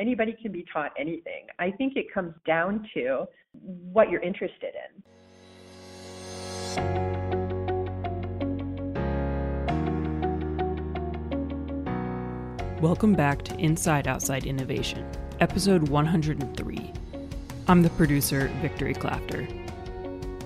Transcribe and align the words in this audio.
Anybody 0.00 0.34
can 0.40 0.50
be 0.50 0.64
taught 0.72 0.92
anything. 0.98 1.44
I 1.58 1.70
think 1.72 1.94
it 1.94 2.06
comes 2.10 2.32
down 2.46 2.88
to 2.94 3.26
what 3.92 4.08
you're 4.08 4.22
interested 4.22 4.72
in. 4.96 5.02
Welcome 12.80 13.12
back 13.12 13.42
to 13.42 13.54
Inside 13.56 14.08
Outside 14.08 14.46
Innovation, 14.46 15.06
episode 15.38 15.90
103. 15.90 16.92
I'm 17.68 17.82
the 17.82 17.90
producer, 17.90 18.50
Victory 18.62 18.94
Clafter. 18.94 19.46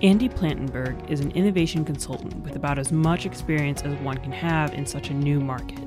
Andi 0.01 0.29
Plantenberg 0.35 1.09
is 1.09 1.21
an 1.21 1.31
innovation 1.31 1.85
consultant 1.85 2.39
with 2.39 2.57
about 2.57 2.81
as 2.81 2.91
much 2.91 3.25
experience 3.25 3.83
as 3.83 3.95
one 4.01 4.17
can 4.17 4.33
have 4.33 4.75
in 4.75 4.85
such 4.85 5.11
a 5.11 5.15
new 5.15 5.39
market. 5.39 5.79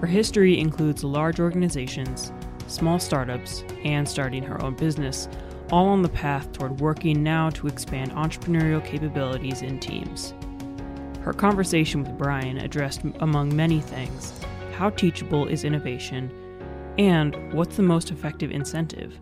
Her 0.00 0.08
history 0.08 0.58
includes 0.58 1.04
large 1.04 1.38
organizations, 1.38 2.32
small 2.66 2.98
startups, 2.98 3.64
and 3.84 4.08
starting 4.08 4.42
her 4.42 4.62
own 4.62 4.74
business, 4.74 5.28
all 5.70 5.86
on 5.86 6.02
the 6.02 6.08
path 6.08 6.52
toward 6.52 6.80
working 6.80 7.22
now 7.22 7.50
to 7.50 7.66
expand 7.66 8.12
entrepreneurial 8.12 8.84
capabilities 8.84 9.62
in 9.62 9.80
teams. 9.80 10.34
Her 11.20 11.32
conversation 11.32 12.02
with 12.02 12.18
Brian 12.18 12.58
addressed, 12.58 13.00
among 13.20 13.54
many 13.56 13.80
things, 13.80 14.32
how 14.74 14.90
teachable 14.90 15.46
is 15.46 15.64
innovation, 15.64 16.30
and 16.98 17.52
what's 17.52 17.76
the 17.76 17.82
most 17.82 18.10
effective 18.10 18.50
incentive. 18.50 19.18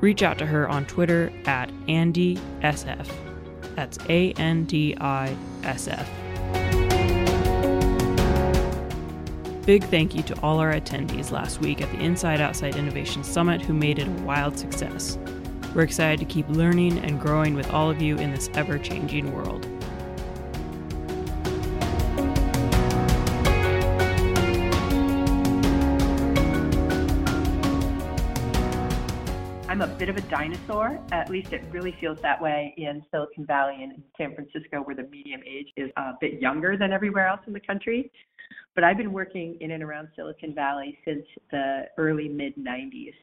Reach 0.00 0.22
out 0.22 0.38
to 0.38 0.46
her 0.46 0.68
on 0.68 0.86
Twitter 0.86 1.32
at 1.46 1.70
AndySF. 1.88 3.08
That's 3.74 3.98
A 4.08 4.32
N 4.34 4.64
D 4.64 4.96
I 5.00 5.36
S 5.64 5.88
F. 5.88 6.08
Big 9.68 9.84
thank 9.84 10.14
you 10.14 10.22
to 10.22 10.40
all 10.40 10.60
our 10.60 10.72
attendees 10.72 11.30
last 11.30 11.60
week 11.60 11.82
at 11.82 11.92
the 11.92 11.98
Inside 11.98 12.40
Outside 12.40 12.74
Innovation 12.76 13.22
Summit 13.22 13.60
who 13.60 13.74
made 13.74 13.98
it 13.98 14.08
a 14.08 14.10
wild 14.22 14.58
success. 14.58 15.18
We're 15.74 15.82
excited 15.82 16.18
to 16.20 16.24
keep 16.24 16.48
learning 16.48 16.96
and 17.00 17.20
growing 17.20 17.54
with 17.54 17.70
all 17.70 17.90
of 17.90 18.00
you 18.00 18.16
in 18.16 18.30
this 18.30 18.48
ever 18.54 18.78
changing 18.78 19.30
world. 19.30 19.66
I'm 29.68 29.82
a 29.82 29.86
bit 29.98 30.08
of 30.08 30.16
a 30.16 30.22
dinosaur. 30.22 30.98
At 31.12 31.28
least 31.28 31.52
it 31.52 31.62
really 31.70 31.94
feels 32.00 32.18
that 32.22 32.40
way 32.40 32.72
in 32.78 33.04
Silicon 33.10 33.44
Valley 33.44 33.82
and 33.82 34.02
San 34.16 34.34
Francisco, 34.34 34.80
where 34.80 34.96
the 34.96 35.02
median 35.02 35.42
age 35.46 35.68
is 35.76 35.90
a 35.98 36.14
bit 36.18 36.40
younger 36.40 36.78
than 36.78 36.90
everywhere 36.90 37.26
else 37.26 37.40
in 37.46 37.52
the 37.52 37.60
country. 37.60 38.10
But 38.74 38.84
I've 38.84 38.96
been 38.96 39.12
working 39.12 39.56
in 39.60 39.72
and 39.72 39.82
around 39.82 40.08
Silicon 40.16 40.54
Valley 40.54 40.98
since 41.04 41.24
the 41.50 41.84
early 41.96 42.28
mid 42.28 42.54
90s 42.56 43.14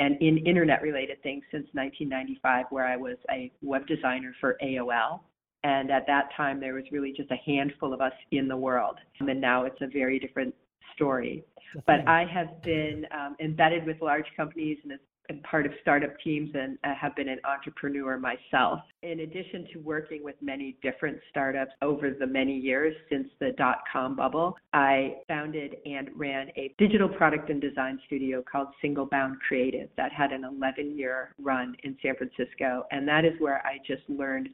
and 0.00 0.16
in 0.20 0.38
internet 0.38 0.82
related 0.82 1.22
things 1.22 1.42
since 1.50 1.66
1995, 1.72 2.66
where 2.70 2.86
I 2.86 2.96
was 2.96 3.16
a 3.30 3.50
web 3.62 3.86
designer 3.86 4.34
for 4.40 4.56
AOL. 4.62 5.20
And 5.64 5.90
at 5.90 6.06
that 6.06 6.28
time, 6.36 6.60
there 6.60 6.74
was 6.74 6.84
really 6.92 7.12
just 7.12 7.30
a 7.32 7.36
handful 7.44 7.92
of 7.92 8.00
us 8.00 8.12
in 8.30 8.46
the 8.46 8.56
world. 8.56 8.96
And 9.18 9.40
now 9.40 9.64
it's 9.64 9.80
a 9.80 9.88
very 9.88 10.20
different 10.20 10.54
story. 10.94 11.44
But 11.86 12.06
I 12.06 12.24
have 12.32 12.62
been 12.62 13.06
um, 13.10 13.36
embedded 13.40 13.84
with 13.84 14.00
large 14.00 14.26
companies 14.36 14.78
and 14.84 14.92
and 14.92 15.00
part 15.42 15.66
of 15.66 15.72
startup 15.80 16.18
teams 16.22 16.50
and 16.54 16.78
uh, 16.84 16.94
have 16.94 17.14
been 17.16 17.28
an 17.28 17.38
entrepreneur 17.44 18.18
myself. 18.18 18.80
In 19.02 19.20
addition 19.20 19.66
to 19.72 19.78
working 19.80 20.24
with 20.24 20.36
many 20.40 20.76
different 20.82 21.18
startups 21.30 21.72
over 21.82 22.10
the 22.10 22.26
many 22.26 22.56
years 22.56 22.94
since 23.10 23.28
the 23.40 23.52
dot 23.58 23.78
com 23.92 24.16
bubble, 24.16 24.56
I 24.72 25.16
founded 25.28 25.76
and 25.84 26.08
ran 26.14 26.48
a 26.56 26.74
digital 26.78 27.08
product 27.08 27.50
and 27.50 27.60
design 27.60 28.00
studio 28.06 28.42
called 28.50 28.68
Single 28.80 29.06
Bound 29.06 29.38
Creative 29.46 29.88
that 29.96 30.12
had 30.12 30.32
an 30.32 30.44
11 30.44 30.96
year 30.96 31.34
run 31.40 31.76
in 31.84 31.96
San 32.02 32.14
Francisco. 32.16 32.84
And 32.90 33.06
that 33.08 33.24
is 33.24 33.32
where 33.38 33.64
I 33.66 33.78
just 33.86 34.02
learned 34.08 34.48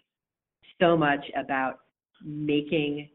so 0.80 0.97
much 0.97 1.25
about 1.36 1.80
making 2.25 3.08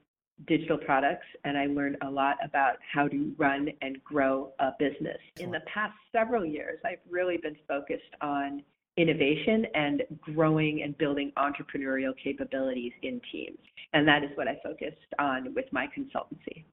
digital 0.47 0.77
products 0.77 1.25
and 1.43 1.57
I 1.57 1.65
learned 1.65 1.97
a 2.01 2.09
lot 2.09 2.37
about 2.43 2.77
how 2.93 3.07
to 3.07 3.33
run 3.37 3.69
and 3.81 4.03
grow 4.03 4.53
a 4.59 4.71
business. 4.79 5.17
In 5.39 5.51
the 5.51 5.61
past 5.73 5.93
several 6.11 6.45
years, 6.45 6.79
I've 6.85 6.99
really 7.09 7.37
been 7.37 7.57
focused 7.67 8.15
on 8.21 8.63
innovation 8.97 9.65
and 9.75 10.03
growing 10.19 10.83
and 10.83 10.97
building 10.97 11.31
entrepreneurial 11.37 12.13
capabilities 12.21 12.91
in 13.01 13.21
teams. 13.31 13.59
And 13.93 14.07
that 14.07 14.23
is 14.23 14.29
what 14.35 14.47
I 14.47 14.59
focused 14.63 14.97
on 15.17 15.53
with 15.53 15.65
my 15.71 15.87
consultancy. 15.87 16.65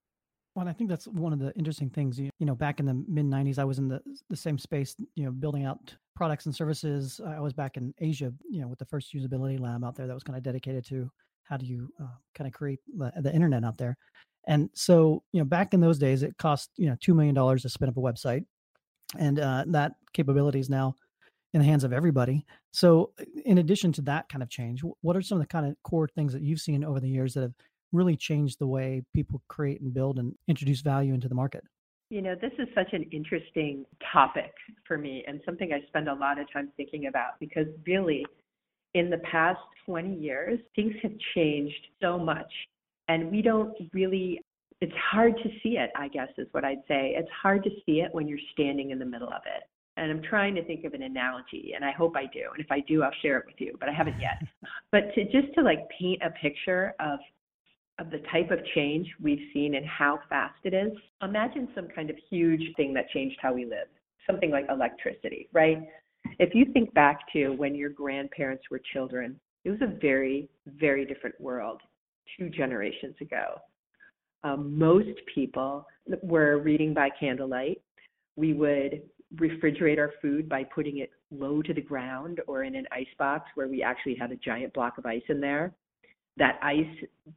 Well, 0.55 0.67
I 0.67 0.73
think 0.73 0.89
that's 0.89 1.07
one 1.07 1.35
of 1.35 1.39
the 1.39 1.53
interesting 1.55 1.91
things. 1.91 2.19
You, 2.19 2.31
you 2.39 2.47
know, 2.47 2.55
back 2.55 2.81
in 2.81 2.87
the 2.87 2.95
mid 3.07 3.27
'90s, 3.27 3.59
I 3.59 3.65
was 3.65 3.79
in 3.79 3.89
the 3.89 4.01
the 4.31 4.37
same 4.37 4.57
space. 4.57 4.97
You 5.15 5.27
know, 5.27 5.31
building 5.31 5.67
out 5.67 5.95
products 6.15 6.47
and 6.47 6.55
services. 6.55 7.21
I 7.25 7.41
was 7.41 7.53
back 7.53 7.77
in 7.77 7.93
Asia. 8.01 8.33
You 8.51 8.63
know, 8.63 8.69
with 8.69 8.79
the 8.79 8.87
first 8.87 9.15
usability 9.15 9.61
lab 9.61 9.85
out 9.85 9.97
there 9.97 10.07
that 10.07 10.15
was 10.15 10.23
kind 10.23 10.37
of 10.37 10.43
dedicated 10.43 10.87
to 10.87 11.11
how 11.49 11.57
do 11.57 11.67
you 11.67 11.89
uh, 12.01 12.07
kind 12.35 12.47
of 12.47 12.55
create 12.55 12.81
the, 12.97 13.13
the 13.21 13.35
internet 13.35 13.65
out 13.65 13.79
there? 13.79 13.97
And 14.47 14.71
so 14.75 15.23
you 15.33 15.41
know 15.41 15.45
back 15.45 15.75
in 15.75 15.81
those 15.81 15.99
days 15.99 16.23
it 16.23 16.37
cost 16.39 16.71
you 16.77 16.89
know 16.89 16.97
two 17.01 17.15
million 17.15 17.35
dollars 17.35 17.63
to 17.63 17.69
spin 17.69 17.89
up 17.89 17.97
a 17.97 18.01
website 18.01 18.45
and 19.19 19.39
uh, 19.39 19.65
that 19.69 19.93
capability 20.13 20.61
is 20.61 20.71
now 20.71 20.95
in 21.53 21.61
the 21.61 21.67
hands 21.67 21.85
of 21.85 21.93
everybody. 21.93 22.45
So 22.73 23.13
in 23.45 23.59
addition 23.59 23.93
to 23.93 24.03
that 24.03 24.29
kind 24.29 24.43
of 24.43 24.51
change 24.51 24.83
what 25.01 25.17
are 25.17 25.23
some 25.23 25.39
of 25.39 25.43
the 25.43 25.49
kind 25.49 25.67
of 25.67 25.77
core 25.83 26.09
things 26.09 26.33
that 26.33 26.43
you've 26.43 26.61
seen 26.61 26.85
over 26.85 27.01
the 27.01 27.09
years 27.09 27.35
that 27.35 27.43
have 27.43 27.55
really 27.93 28.17
changed 28.17 28.59
the 28.59 28.67
way 28.67 29.03
people 29.15 29.43
create 29.49 29.81
and 29.81 29.95
build 29.95 30.19
and 30.19 30.35
introduce 30.49 30.81
value 30.81 31.15
into 31.15 31.29
the 31.29 31.35
market? 31.35 31.65
You 32.11 32.23
know, 32.23 32.37
this 32.41 32.53
is 32.59 32.69
such 32.75 32.93
an 32.93 33.05
interesting 33.11 33.85
topic 34.13 34.53
for 34.87 34.97
me 34.97 35.25
and 35.27 35.41
something 35.45 35.73
I 35.73 35.85
spend 35.89 36.09
a 36.09 36.15
lot 36.15 36.39
of 36.39 36.47
time 36.53 36.71
thinking 36.77 37.07
about 37.07 37.41
because 37.41 37.67
really 37.85 38.25
in 38.95 39.11
the 39.11 39.19
past 39.19 39.61
20 39.87 40.15
years, 40.15 40.59
things 40.75 40.95
have 41.03 41.13
changed 41.35 41.87
so 42.03 42.19
much. 42.19 42.51
And 43.09 43.31
we 43.31 43.43
don't 43.43 43.75
really, 43.93 44.41
it's 44.81 44.93
hard 45.11 45.37
to 45.37 45.49
see 45.63 45.77
it, 45.77 45.91
I 45.97 46.09
guess, 46.09 46.29
is 46.39 46.49
what 46.53 46.65
I'd 46.65 46.83
say. 46.89 47.15
It's 47.17 47.31
hard 47.43 47.63
to 47.65 47.71
see 47.85 48.01
it 48.01 48.09
when 48.13 48.27
you're 48.27 48.39
standing 48.53 48.91
in 48.91 48.99
the 48.99 49.05
middle 49.05 49.29
of 49.29 49.43
it. 49.47 49.65
And 49.99 50.11
I'm 50.11 50.23
trying 50.23 50.55
to 50.57 50.65
think 50.65 50.85
of 50.85 50.93
an 50.93 51.03
analogy, 51.03 51.73
and 51.75 51.83
I 51.83 51.91
hope 51.93 52.17
I 52.17 52.27
do. 52.27 52.51
And 52.53 52.63
if 52.63 52.71
I 52.71 52.81
do, 52.81 53.03
I'll 53.03 53.11
share 53.23 53.39
it 53.39 53.47
with 53.47 53.55
you, 53.59 53.77
but 53.81 53.89
I 53.89 53.93
haven't 53.93 54.21
yet. 54.21 54.43
but 54.93 55.15
to 55.15 55.25
just 55.25 55.55
to 55.55 55.63
like 55.63 55.89
paint 55.99 56.21
a 56.23 56.31
picture 56.31 56.95
of 57.01 57.19
of 57.99 58.11
the 58.11 58.19
type 58.31 58.51
of 58.51 58.59
change 58.75 59.09
we've 59.23 59.49
seen 59.53 59.75
and 59.75 59.87
how 59.87 60.19
fast 60.29 60.59
it 60.65 60.75
is. 60.75 60.93
Imagine 61.23 61.69
some 61.75 61.89
kind 61.89 62.11
of 62.11 62.17
huge 62.29 62.63
thing 62.77 62.93
that 62.95 63.09
changed 63.11 63.39
how 63.41 63.55
we 63.55 63.65
live, 63.65 63.89
something 64.27 64.51
like 64.51 64.67
electricity, 64.71 65.49
right? 65.53 65.89
If 66.39 66.55
you 66.55 66.67
think 66.73 66.93
back 66.95 67.21
to 67.33 67.51
when 67.51 67.75
your 67.75 67.91
grandparents 67.91 68.65
were 68.71 68.81
children, 68.93 69.39
it 69.65 69.71
was 69.71 69.81
a 69.83 69.99
very, 70.01 70.49
very 70.67 71.05
different 71.05 71.41
world 71.41 71.81
two 72.39 72.49
generations 72.49 73.15
ago. 73.21 73.61
Um, 74.45 74.79
most 74.79 75.09
people 75.35 75.87
were 76.23 76.59
reading 76.59 76.95
by 76.95 77.09
candlelight. 77.19 77.81
We 78.37 78.53
would 78.53 79.03
refrigerate 79.35 79.99
our 79.99 80.13
food 80.23 80.49
by 80.49 80.65
putting 80.65 80.99
it 80.99 81.11
low 81.31 81.63
to 81.63 81.75
the 81.75 81.81
ground 81.81 82.41
or 82.47 82.63
in 82.63 82.77
an 82.77 82.87
ice 82.93 83.07
box 83.19 83.51
where 83.55 83.67
we 83.67 83.83
actually 83.83 84.15
had 84.15 84.31
a 84.31 84.37
giant 84.37 84.73
block 84.73 84.99
of 84.99 85.07
ice 85.07 85.23
in 85.29 85.41
there. 85.41 85.73
That 86.37 86.59
ice 86.63 86.87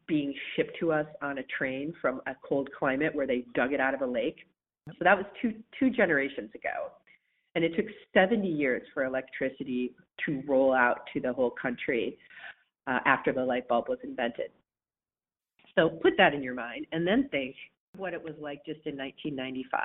being 0.08 0.34
shipped 0.56 0.78
to 0.82 0.92
us 0.92 1.08
on 1.22 1.40
a 1.40 1.44
train 1.44 1.94
from 2.02 2.22
a 2.28 2.36
cold 2.48 2.70
climate 2.78 3.16
where 3.16 3.26
they 3.26 3.46
dug 3.56 3.74
it 3.74 3.80
out 3.80 3.94
of 3.94 4.02
a 4.02 4.06
lake. 4.06 4.38
So 4.88 5.04
that 5.04 5.18
was 5.18 5.26
two 5.42 5.54
two 5.80 5.90
generations 5.90 6.50
ago. 6.54 6.92
And 7.56 7.64
it 7.64 7.76
took 7.76 7.86
70 8.14 8.48
years 8.48 8.84
for 8.94 9.06
electricity 9.06 9.96
to 10.26 10.44
roll 10.48 10.74
out 10.74 11.02
to 11.14 11.20
the 11.20 11.34
whole 11.34 11.54
country 11.62 12.18
uh, 12.88 13.00
after 13.06 13.34
the 13.34 13.44
light 13.44 13.68
bulb 13.68 13.90
was 13.90 14.00
invented. 14.04 14.52
So 15.76 15.90
put 15.90 16.14
that 16.18 16.34
in 16.34 16.44
your 16.44 16.56
mind 16.56 16.86
and 16.92 17.08
then 17.08 17.30
think 17.30 17.56
what 17.98 18.14
it 18.14 18.24
was 18.24 18.34
like 18.40 18.66
just 18.66 18.86
in 18.86 18.98
1995. 18.98 19.82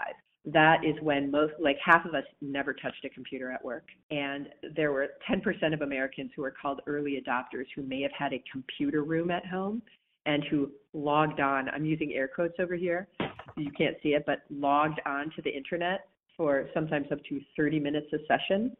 That 0.47 0.85
is 0.85 0.95
when 1.01 1.31
most, 1.31 1.55
like 1.59 1.79
half 1.83 2.05
of 2.05 2.15
us 2.15 2.25
never 2.43 2.75
touched 2.75 3.05
a 3.05 3.09
computer 3.09 3.50
at 3.50 3.65
work. 3.65 3.87
And 4.11 4.49
there 4.77 4.93
were 4.93 5.09
10% 5.31 5.73
of 5.73 5.81
Americans 5.81 6.33
who 6.37 6.43
were 6.43 6.55
called 6.61 6.83
early 6.87 7.21
adopters 7.21 7.65
who 7.75 7.83
may 7.83 8.03
have 8.03 8.12
had 8.19 8.35
a 8.35 8.43
computer 8.53 9.05
room 9.05 9.31
at 9.31 9.47
home 9.47 9.81
and 10.27 10.44
who 10.50 10.71
logged 10.93 11.41
on. 11.41 11.69
I'm 11.71 11.85
using 11.85 12.12
air 12.12 12.29
quotes 12.29 12.55
over 12.59 12.75
here. 12.75 13.09
You 13.56 13.71
can't 13.77 13.97
see 14.03 14.11
it, 14.11 14.25
but 14.27 14.41
logged 14.50 15.00
on 15.06 15.31
to 15.37 15.43
the 15.43 15.50
internet 15.50 16.09
for 16.37 16.69
sometimes 16.75 17.07
up 17.13 17.19
to 17.29 17.41
30 17.57 17.81
minutes 17.81 18.07
a 18.13 18.19
session. 18.27 18.77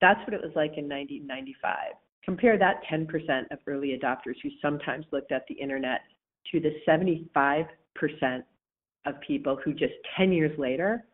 That's 0.00 0.20
what 0.20 0.34
it 0.34 0.40
was 0.40 0.52
like 0.54 0.76
in 0.76 0.88
1995. 0.88 1.94
Compare 2.24 2.58
that 2.58 2.82
10% 2.90 3.06
of 3.50 3.58
early 3.66 3.98
adopters 3.98 4.36
who 4.42 4.50
sometimes 4.60 5.06
looked 5.12 5.32
at 5.32 5.44
the 5.48 5.54
internet 5.54 6.02
to 6.52 6.60
the 6.60 6.72
75% 6.86 7.68
of 9.06 9.20
people 9.26 9.58
who 9.64 9.72
just 9.72 9.94
10 10.16 10.32
years 10.32 10.56
later 10.58 11.04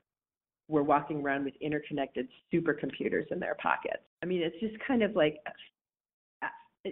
were 0.69 0.83
walking 0.83 1.21
around 1.21 1.45
with 1.45 1.55
interconnected 1.61 2.29
supercomputers 2.53 3.31
in 3.31 3.39
their 3.39 3.55
pockets. 3.57 4.03
I 4.23 4.27
mean, 4.27 4.43
it's 4.43 4.59
just 4.61 4.75
kind 4.87 5.03
of 5.03 5.15
like, 5.15 5.37
uh, 6.43 6.91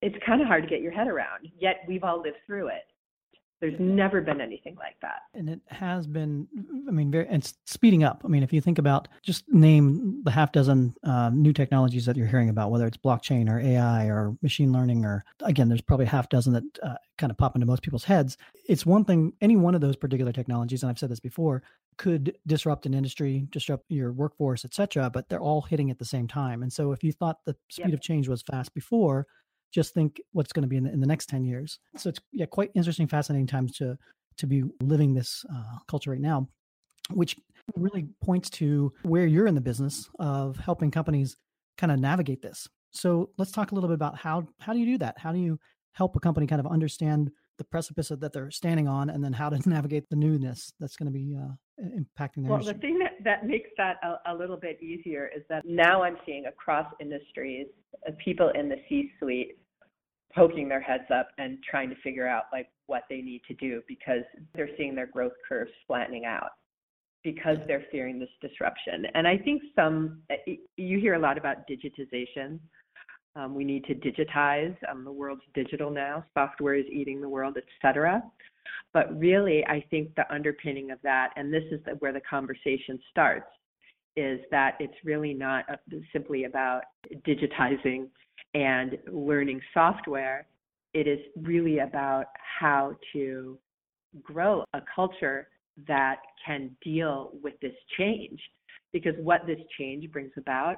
it's 0.00 0.16
kind 0.24 0.40
of 0.40 0.46
hard 0.46 0.62
to 0.62 0.68
get 0.68 0.80
your 0.80 0.92
head 0.92 1.08
around, 1.08 1.48
yet 1.58 1.82
we've 1.86 2.04
all 2.04 2.22
lived 2.22 2.38
through 2.46 2.68
it. 2.68 2.84
There's 3.62 3.78
never 3.78 4.20
been 4.20 4.40
anything 4.40 4.74
like 4.74 4.96
that. 5.02 5.22
And 5.34 5.48
it 5.48 5.60
has 5.68 6.08
been, 6.08 6.48
I 6.88 6.90
mean, 6.90 7.12
very, 7.12 7.28
and 7.28 7.48
speeding 7.64 8.02
up. 8.02 8.22
I 8.24 8.28
mean, 8.28 8.42
if 8.42 8.52
you 8.52 8.60
think 8.60 8.78
about 8.78 9.06
just 9.22 9.44
name 9.48 10.20
the 10.24 10.32
half 10.32 10.50
dozen 10.50 10.96
uh, 11.04 11.30
new 11.32 11.52
technologies 11.52 12.04
that 12.06 12.16
you're 12.16 12.26
hearing 12.26 12.48
about, 12.48 12.72
whether 12.72 12.88
it's 12.88 12.96
blockchain 12.96 13.48
or 13.48 13.60
AI 13.60 14.06
or 14.06 14.36
machine 14.42 14.72
learning, 14.72 15.04
or 15.04 15.24
again, 15.42 15.68
there's 15.68 15.80
probably 15.80 16.06
a 16.06 16.08
half 16.08 16.28
dozen 16.28 16.54
that 16.54 16.64
uh, 16.82 16.96
kind 17.18 17.30
of 17.30 17.38
pop 17.38 17.54
into 17.54 17.64
most 17.64 17.82
people's 17.82 18.02
heads. 18.02 18.36
It's 18.68 18.84
one 18.84 19.04
thing, 19.04 19.32
any 19.40 19.54
one 19.54 19.76
of 19.76 19.80
those 19.80 19.94
particular 19.94 20.32
technologies, 20.32 20.82
and 20.82 20.90
I've 20.90 20.98
said 20.98 21.10
this 21.10 21.20
before, 21.20 21.62
could 21.98 22.36
disrupt 22.48 22.84
an 22.86 22.94
industry, 22.94 23.46
disrupt 23.50 23.84
your 23.90 24.10
workforce, 24.10 24.64
et 24.64 24.74
cetera, 24.74 25.08
but 25.08 25.28
they're 25.28 25.38
all 25.38 25.62
hitting 25.62 25.88
at 25.88 26.00
the 26.00 26.04
same 26.04 26.26
time. 26.26 26.64
And 26.64 26.72
so 26.72 26.90
if 26.90 27.04
you 27.04 27.12
thought 27.12 27.44
the 27.44 27.54
speed 27.70 27.90
yep. 27.90 27.94
of 27.94 28.00
change 28.00 28.26
was 28.26 28.42
fast 28.42 28.74
before, 28.74 29.28
just 29.72 29.94
think 29.94 30.20
what's 30.32 30.52
going 30.52 30.62
to 30.62 30.68
be 30.68 30.76
in 30.76 30.84
the, 30.84 30.92
in 30.92 31.00
the 31.00 31.06
next 31.06 31.28
10 31.28 31.44
years. 31.44 31.78
So 31.96 32.10
it's 32.10 32.20
yeah, 32.30 32.46
quite 32.46 32.70
interesting, 32.74 33.08
fascinating 33.08 33.46
times 33.46 33.76
to 33.78 33.98
to 34.38 34.46
be 34.46 34.62
living 34.80 35.12
this 35.12 35.44
uh, 35.52 35.78
culture 35.88 36.10
right 36.10 36.20
now, 36.20 36.48
which 37.10 37.36
really 37.76 38.08
points 38.22 38.48
to 38.48 38.92
where 39.02 39.26
you're 39.26 39.46
in 39.46 39.54
the 39.54 39.60
business 39.60 40.08
of 40.18 40.56
helping 40.56 40.90
companies 40.90 41.36
kind 41.76 41.92
of 41.92 41.98
navigate 41.98 42.40
this. 42.40 42.66
So 42.92 43.30
let's 43.36 43.52
talk 43.52 43.72
a 43.72 43.74
little 43.74 43.88
bit 43.88 43.94
about 43.94 44.16
how 44.16 44.46
how 44.60 44.72
do 44.72 44.78
you 44.78 44.86
do 44.86 44.98
that? 44.98 45.18
How 45.18 45.32
do 45.32 45.38
you 45.38 45.58
help 45.92 46.16
a 46.16 46.20
company 46.20 46.46
kind 46.46 46.60
of 46.60 46.66
understand 46.66 47.30
the 47.58 47.64
precipice 47.64 48.08
that 48.08 48.32
they're 48.32 48.50
standing 48.50 48.88
on, 48.88 49.10
and 49.10 49.22
then 49.22 49.32
how 49.32 49.48
to 49.48 49.60
navigate 49.68 50.08
the 50.08 50.16
newness 50.16 50.72
that's 50.80 50.96
going 50.96 51.12
to 51.12 51.18
be 51.18 51.36
uh, 51.36 51.52
impacting 51.82 52.42
their. 52.42 52.50
Well, 52.50 52.60
industry. 52.60 52.74
the 52.74 52.80
thing 52.80 52.98
that 52.98 53.12
that 53.24 53.46
makes 53.46 53.70
that 53.76 53.96
a, 54.02 54.32
a, 54.32 54.34
little 54.34 54.56
bit 54.56 54.82
easier 54.82 55.30
is 55.34 55.42
that 55.48 55.64
now 55.64 56.02
I'm 56.02 56.16
seeing 56.24 56.46
across 56.46 56.86
industries 57.00 57.66
uh, 58.06 58.12
people 58.24 58.50
in 58.54 58.68
the 58.68 58.76
C-suite 58.88 59.58
poking 60.34 60.68
their 60.68 60.80
heads 60.80 61.04
up 61.14 61.28
and 61.38 61.58
trying 61.68 61.90
to 61.90 61.96
figure 62.02 62.26
out 62.26 62.44
like 62.52 62.68
what 62.86 63.02
they 63.10 63.20
need 63.20 63.42
to 63.48 63.54
do 63.54 63.82
because 63.86 64.22
they're 64.54 64.70
seeing 64.76 64.94
their 64.94 65.06
growth 65.06 65.32
curves 65.46 65.70
flattening 65.86 66.24
out 66.24 66.50
because 67.22 67.56
they're 67.66 67.84
fearing 67.90 68.18
this 68.18 68.28
disruption. 68.40 69.06
And 69.14 69.26
I 69.28 69.38
think 69.38 69.62
some 69.76 70.22
eh, 70.30 70.54
you 70.76 70.98
hear 70.98 71.14
a 71.14 71.18
lot 71.18 71.38
about 71.38 71.68
digitization. 71.68 72.58
Um, 73.34 73.54
we 73.54 73.64
need 73.64 73.84
to 73.84 73.94
digitize. 73.94 74.76
Um, 74.90 75.04
the 75.04 75.12
world's 75.12 75.42
digital 75.54 75.90
now. 75.90 76.24
Software 76.34 76.74
is 76.74 76.84
eating 76.92 77.20
the 77.20 77.28
world, 77.28 77.56
et 77.56 77.64
cetera. 77.80 78.22
But 78.92 79.18
really, 79.18 79.64
I 79.66 79.84
think 79.90 80.14
the 80.14 80.30
underpinning 80.32 80.90
of 80.90 80.98
that, 81.02 81.30
and 81.36 81.52
this 81.52 81.64
is 81.70 81.80
the, 81.84 81.92
where 81.92 82.12
the 82.12 82.20
conversation 82.20 82.98
starts, 83.10 83.46
is 84.16 84.40
that 84.50 84.76
it's 84.78 84.94
really 85.04 85.32
not 85.32 85.64
simply 86.12 86.44
about 86.44 86.82
digitizing 87.26 88.08
and 88.54 88.98
learning 89.10 89.60
software, 89.72 90.46
it 90.92 91.08
is 91.08 91.18
really 91.36 91.78
about 91.78 92.26
how 92.60 92.94
to 93.14 93.58
grow 94.22 94.62
a 94.74 94.80
culture 94.94 95.48
that 95.88 96.16
can 96.44 96.70
deal 96.84 97.32
with 97.42 97.54
this 97.60 97.72
change. 97.96 98.38
Because 98.92 99.14
what 99.18 99.46
this 99.46 99.58
change 99.78 100.10
brings 100.12 100.32
about 100.36 100.76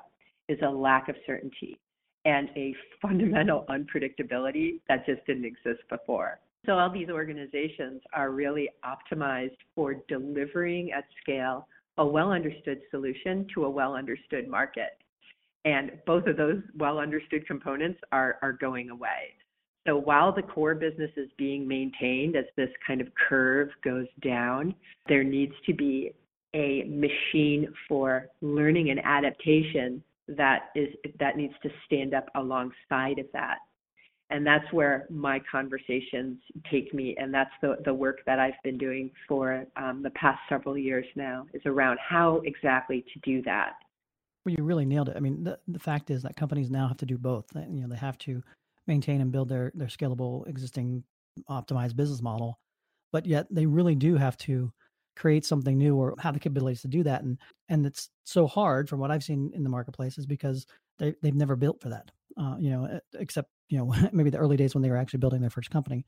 is 0.49 0.59
a 0.63 0.71
lack 0.71 1.09
of 1.09 1.17
certainty 1.27 1.77
and 2.25 2.49
a 2.55 2.73
fundamental 3.03 3.65
unpredictability 3.69 4.81
that 4.89 5.05
just 5.05 5.27
didn't 5.27 5.45
exist 5.45 5.83
before. 5.91 6.39
So, 6.67 6.79
all 6.79 6.91
these 6.91 7.11
organizations 7.11 8.01
are 8.13 8.31
really 8.31 8.71
optimized 8.85 9.57
for 9.75 9.97
delivering 10.09 10.93
at 10.93 11.05
scale 11.23 11.67
a 11.99 12.07
well 12.07 12.33
understood 12.33 12.81
solution 12.91 13.47
to 13.55 13.65
a 13.65 13.71
well 13.71 13.95
understood 13.95 14.49
market. 14.49 14.99
And 15.65 15.93
both 16.07 16.27
of 16.27 16.37
those 16.37 16.61
well 16.77 16.99
understood 16.99 17.47
components 17.47 18.01
are, 18.13 18.39
are 18.43 18.53
going 18.53 18.91
away. 18.91 19.35
So 19.87 19.97
while 19.97 20.33
the 20.33 20.43
core 20.43 20.75
business 20.75 21.11
is 21.17 21.29
being 21.37 21.69
maintained 21.69 22.37
as 22.37 22.47
this 22.57 22.71
kind 22.87 23.01
of 23.01 23.09
curve 23.29 23.69
goes 23.83 24.07
down, 24.23 24.75
there 25.09 25.25
needs 25.25 25.53
to 25.67 25.75
be 25.75 26.13
a 26.55 26.85
machine 26.85 27.73
for 27.87 28.29
learning 28.41 28.91
and 28.91 29.01
adaptation 29.05 30.03
that 30.27 30.71
is 30.75 30.89
that 31.21 31.37
needs 31.37 31.53
to 31.63 31.69
stand 31.85 32.15
up 32.15 32.29
alongside 32.35 33.19
of 33.19 33.27
that. 33.35 33.59
And 34.31 34.47
that's 34.47 34.65
where 34.73 35.07
my 35.11 35.41
conversations 35.51 36.39
take 36.71 36.95
me, 36.95 37.15
and 37.19 37.33
that's 37.33 37.51
the, 37.61 37.77
the 37.85 37.93
work 37.93 38.21
that 38.25 38.39
I've 38.39 38.55
been 38.65 38.79
doing 38.79 39.11
for 39.29 39.67
um, 39.77 40.03
the 40.03 40.11
past 40.11 40.39
several 40.49 40.79
years 40.79 41.05
now 41.15 41.47
is 41.53 41.61
around 41.67 41.99
how 42.01 42.41
exactly 42.45 43.05
to 43.13 43.21
do 43.21 43.43
that. 43.43 43.75
Well, 44.45 44.55
you 44.57 44.65
really 44.65 44.87
nailed 44.87 45.11
it. 45.11 45.17
I 45.17 45.21
mean, 45.21 45.45
the, 45.45 45.59
the 45.69 45.79
fact 45.79 46.11
is 46.11 46.23
that 46.23 46.37
companies 46.37 46.71
now 46.71 46.89
have 46.89 46.97
to 46.99 47.07
do 47.07 47.19
both. 47.19 47.47
You 47.55 47.83
know, 47.83 47.89
they 47.89 47.97
have 47.97 48.19
to 48.19 48.43
maintain 48.87 49.21
and 49.21 49.31
build 49.33 49.49
their 49.49 49.73
their 49.75 49.89
scalable, 49.89 50.47
existing, 50.49 51.05
optimized 51.51 51.97
business 51.97 52.23
model, 52.23 52.59
but 53.13 53.27
yet 53.27 53.47
they 53.51 53.67
really 53.67 53.95
do 53.95 54.17
have 54.17 54.37
to 54.39 54.73
create 55.17 55.45
something 55.45 55.79
new 55.79 55.97
or 55.97 56.15
have 56.19 56.35
the 56.35 56.41
capabilities 56.41 56.83
to 56.83 56.89
do 56.89 57.03
that. 57.03 57.23
And 57.23 57.39
and 57.69 57.87
it's 57.87 58.11
so 58.25 58.47
hard 58.47 58.89
from 58.89 59.01
what 59.01 59.11
I've 59.11 59.25
seen 59.25 59.53
in 59.55 59.63
the 59.63 59.71
marketplace 59.71 60.19
is 60.19 60.27
because 60.27 60.67
they 60.99 61.15
they've 61.23 61.35
never 61.35 61.57
built 61.57 61.81
for 61.81 61.91
that. 61.91 62.11
Uh, 62.37 62.57
you 62.59 62.71
know, 62.71 63.01
except 63.15 63.49
you 63.69 63.79
know 63.79 63.95
maybe 64.13 64.31
the 64.31 64.39
early 64.39 64.57
days 64.57 64.75
when 64.75 64.83
they 64.83 64.91
were 64.91 64.97
actually 64.97 65.21
building 65.21 65.41
their 65.41 65.51
first 65.51 65.71
company. 65.71 66.05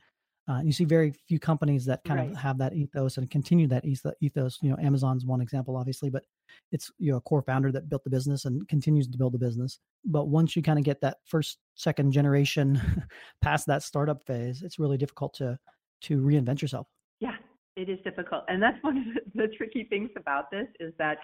Uh, 0.49 0.61
you 0.63 0.73
see 0.73 0.85
very 0.85 1.13
few 1.27 1.41
companies 1.41 1.85
that 1.85 2.05
kind 2.05 2.21
right. 2.21 2.31
of 2.31 2.37
have 2.37 2.57
that 2.57 2.73
ethos 2.73 3.17
and 3.17 3.29
continue 3.31 3.67
that 3.67 3.85
ethos. 3.85 4.59
You 4.63 4.71
know, 4.71 4.77
Amazon's 4.81 5.27
one 5.27 5.41
example, 5.41 5.77
obviously, 5.77 6.09
but 6.09 6.23
it's 6.71 6.91
you 6.99 7.11
know 7.11 7.19
a 7.19 7.21
core 7.21 7.43
founder 7.43 7.73
that 7.73 7.89
built 7.89 8.05
the 8.05 8.11
business 8.11 8.45
and 8.45 8.67
continues 8.69 9.09
to 9.09 9.19
build 9.19 9.35
the 9.35 9.39
business. 9.39 9.81
But 10.05 10.29
once 10.29 10.55
you 10.55 10.63
kind 10.63 10.79
of 10.79 10.85
get 10.85 11.01
that 11.01 11.17
first, 11.25 11.59
second 11.75 12.13
generation 12.13 12.81
past 13.43 13.67
that 13.67 13.83
startup 13.83 14.25
phase, 14.25 14.63
it's 14.63 14.79
really 14.79 14.97
difficult 14.97 15.35
to 15.35 15.59
to 16.03 16.21
reinvent 16.21 16.63
yourself. 16.63 16.87
Yeah, 17.19 17.37
it 17.75 17.89
is 17.89 17.99
difficult, 18.05 18.45
and 18.47 18.63
that's 18.63 18.79
one 18.83 18.99
of 18.99 19.05
the, 19.05 19.47
the 19.47 19.49
tricky 19.57 19.85
things 19.91 20.11
about 20.17 20.53
this 20.53 20.69
is 20.79 20.93
that 20.99 21.19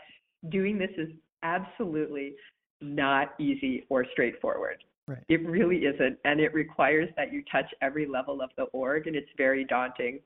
doing 0.48 0.78
this 0.78 0.90
is 0.98 1.10
absolutely 1.44 2.34
not 2.82 3.34
easy 3.38 3.84
or 3.88 4.04
straightforward. 4.12 4.82
Right. 5.06 5.22
It 5.28 5.46
really 5.46 5.78
isn't. 5.78 6.18
And 6.24 6.40
it 6.40 6.54
requires 6.54 7.08
that 7.16 7.32
you 7.32 7.42
touch 7.50 7.66
every 7.80 8.06
level 8.06 8.40
of 8.40 8.50
the 8.56 8.64
org, 8.64 9.06
and 9.06 9.16
it's 9.16 9.28
very 9.36 9.64
daunting. 9.64 10.20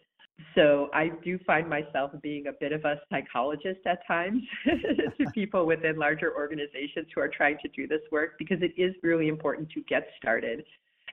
So 0.54 0.90
I 0.92 1.10
do 1.24 1.38
find 1.46 1.68
myself 1.68 2.10
being 2.22 2.46
a 2.48 2.52
bit 2.52 2.72
of 2.72 2.84
a 2.84 3.00
psychologist 3.10 3.80
at 3.86 4.06
times 4.06 4.42
to 4.66 5.30
people 5.34 5.66
within 5.66 5.96
larger 5.96 6.34
organizations 6.34 7.06
who 7.14 7.22
are 7.22 7.28
trying 7.28 7.56
to 7.62 7.68
do 7.68 7.86
this 7.86 8.02
work 8.12 8.32
because 8.38 8.58
it 8.60 8.72
is 8.80 8.94
really 9.02 9.28
important 9.28 9.70
to 9.70 9.80
get 9.82 10.06
started. 10.18 10.62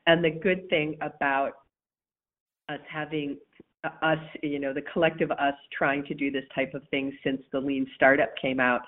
And 0.08 0.24
the 0.24 0.30
good 0.30 0.70
thing 0.70 0.98
about 1.00 1.54
us 2.68 2.80
having 2.90 3.38
uh, 3.86 3.90
us, 4.02 4.20
you 4.42 4.60
know, 4.60 4.74
the 4.74 4.82
collective 4.82 5.32
us 5.32 5.56
trying 5.78 6.04
to 6.06 6.14
do 6.14 6.32
this 6.32 6.46
type 6.54 6.74
of 6.74 6.84
thing 6.90 7.18
since 7.24 7.42
the 7.52 7.60
lean 7.60 7.88
startup 7.96 8.30
came 8.42 8.60
out 8.60 8.82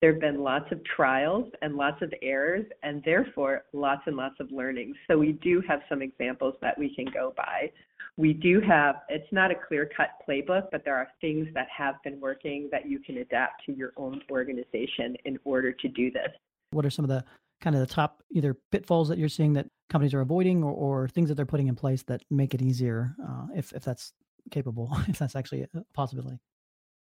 there 0.00 0.12
have 0.12 0.20
been 0.20 0.42
lots 0.42 0.70
of 0.72 0.80
trials 0.84 1.46
and 1.60 1.74
lots 1.76 2.00
of 2.00 2.12
errors, 2.22 2.64
and 2.82 3.02
therefore 3.04 3.64
lots 3.72 4.02
and 4.06 4.16
lots 4.16 4.36
of 4.40 4.50
learning. 4.50 4.94
So 5.08 5.18
we 5.18 5.32
do 5.32 5.62
have 5.68 5.80
some 5.88 6.00
examples 6.00 6.54
that 6.62 6.78
we 6.78 6.94
can 6.94 7.06
go 7.12 7.34
by. 7.36 7.70
We 8.16 8.32
do 8.32 8.60
have, 8.60 8.96
it's 9.08 9.30
not 9.30 9.50
a 9.50 9.54
clear 9.54 9.90
cut 9.94 10.10
playbook, 10.26 10.68
but 10.72 10.84
there 10.84 10.96
are 10.96 11.08
things 11.20 11.48
that 11.54 11.68
have 11.76 11.96
been 12.02 12.18
working 12.20 12.68
that 12.72 12.88
you 12.88 12.98
can 12.98 13.18
adapt 13.18 13.64
to 13.66 13.72
your 13.72 13.92
own 13.96 14.22
organization 14.30 15.16
in 15.24 15.38
order 15.44 15.72
to 15.72 15.88
do 15.88 16.10
this. 16.10 16.28
What 16.70 16.86
are 16.86 16.90
some 16.90 17.04
of 17.04 17.08
the 17.08 17.24
kind 17.60 17.76
of 17.76 17.80
the 17.80 17.94
top 17.94 18.22
either 18.30 18.56
pitfalls 18.72 19.08
that 19.08 19.18
you're 19.18 19.28
seeing 19.28 19.52
that 19.52 19.66
companies 19.90 20.14
are 20.14 20.20
avoiding 20.20 20.62
or, 20.64 20.72
or 20.72 21.08
things 21.08 21.28
that 21.28 21.34
they're 21.34 21.46
putting 21.46 21.68
in 21.68 21.76
place 21.76 22.02
that 22.04 22.22
make 22.30 22.54
it 22.54 22.62
easier 22.62 23.14
uh, 23.26 23.46
if, 23.54 23.72
if 23.72 23.84
that's 23.84 24.12
capable, 24.50 24.90
if 25.08 25.18
that's 25.18 25.36
actually 25.36 25.62
a 25.62 25.68
possibility? 25.92 26.38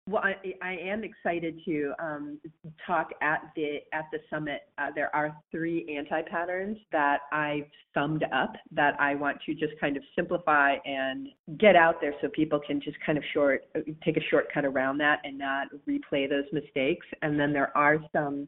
Well, 0.07 0.23
I, 0.23 0.35
I 0.61 0.77
am 0.77 1.03
excited 1.03 1.59
to 1.65 1.93
um, 1.99 2.39
talk 2.85 3.09
at 3.21 3.51
the 3.57 3.79
at 3.91 4.05
the 4.13 4.19
summit. 4.29 4.61
Uh, 4.77 4.87
there 4.95 5.13
are 5.13 5.35
three 5.51 5.85
anti 5.97 6.21
patterns 6.29 6.77
that 6.93 7.19
I've 7.33 7.65
summed 7.93 8.23
up 8.33 8.53
that 8.71 8.97
I 9.01 9.15
want 9.15 9.39
to 9.45 9.53
just 9.53 9.73
kind 9.81 9.97
of 9.97 10.03
simplify 10.15 10.75
and 10.85 11.27
get 11.57 11.75
out 11.75 11.99
there 11.99 12.13
so 12.21 12.29
people 12.29 12.57
can 12.65 12.79
just 12.79 12.95
kind 13.05 13.17
of 13.17 13.23
short 13.33 13.65
take 14.05 14.15
a 14.15 14.21
shortcut 14.29 14.63
around 14.63 14.97
that 14.99 15.19
and 15.25 15.37
not 15.37 15.67
replay 15.85 16.29
those 16.29 16.45
mistakes. 16.53 17.05
And 17.21 17.37
then 17.37 17.51
there 17.51 17.75
are 17.75 17.97
some 18.13 18.47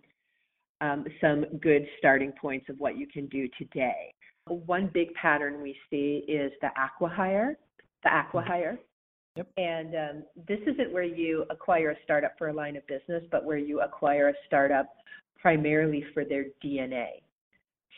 um, 0.79 1.03
some 1.19 1.43
good 1.61 1.85
starting 1.97 2.31
points 2.39 2.69
of 2.69 2.79
what 2.79 2.97
you 2.97 3.05
can 3.05 3.27
do 3.27 3.49
today. 3.57 4.13
One 4.47 4.89
big 4.93 5.13
pattern 5.13 5.61
we 5.61 5.75
see 5.89 6.23
is 6.25 6.53
the 6.61 6.69
acqui-hire. 6.77 7.57
The 8.03 8.09
acqui-hire 8.09 8.79
Yep. 9.39 9.47
And 9.55 9.95
um, 9.95 10.23
this 10.49 10.59
isn't 10.67 10.91
where 10.91 11.03
you 11.03 11.45
acquire 11.49 11.91
a 11.91 11.95
startup 12.03 12.37
for 12.37 12.49
a 12.49 12.53
line 12.53 12.75
of 12.75 12.85
business, 12.87 13.23
but 13.31 13.45
where 13.45 13.57
you 13.57 13.79
acquire 13.79 14.27
a 14.27 14.33
startup 14.45 14.87
primarily 15.41 16.03
for 16.13 16.25
their 16.25 16.47
DNA, 16.61 17.21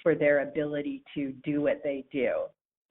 for 0.04 0.14
their 0.14 0.48
ability 0.48 1.02
to 1.16 1.34
do 1.44 1.62
what 1.62 1.82
they 1.84 2.06
do, 2.12 2.32